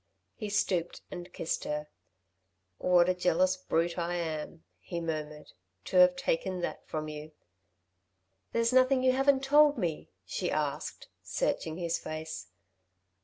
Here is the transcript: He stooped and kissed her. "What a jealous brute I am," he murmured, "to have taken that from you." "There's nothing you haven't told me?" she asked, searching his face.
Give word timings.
He 0.33 0.49
stooped 0.49 1.01
and 1.11 1.31
kissed 1.31 1.63
her. 1.63 1.85
"What 2.79 3.07
a 3.07 3.13
jealous 3.13 3.55
brute 3.55 3.99
I 3.99 4.15
am," 4.15 4.63
he 4.79 4.99
murmured, 4.99 5.51
"to 5.85 5.97
have 5.97 6.15
taken 6.15 6.61
that 6.61 6.87
from 6.87 7.07
you." 7.07 7.33
"There's 8.51 8.73
nothing 8.73 9.03
you 9.03 9.11
haven't 9.11 9.43
told 9.43 9.77
me?" 9.77 10.09
she 10.25 10.49
asked, 10.49 11.07
searching 11.21 11.77
his 11.77 11.99
face. 11.99 12.47